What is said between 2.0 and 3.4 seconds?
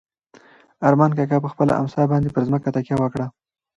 باندې پر ځمکه تکیه وکړه.